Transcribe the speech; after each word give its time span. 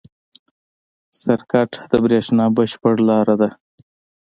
سرکټ 1.21 1.71
د 1.89 1.93
برېښنا 2.03 2.45
بشپړ 2.57 2.95
لاره 3.09 3.35
ده. 3.41 3.49